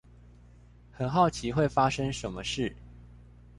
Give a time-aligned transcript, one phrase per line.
[0.91, 2.75] 很好奇會發生什麼事